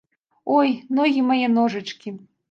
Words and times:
Ой, 0.55 0.71
ногі 0.99 1.21
мае, 1.27 1.45
ножачкі! 1.57 2.15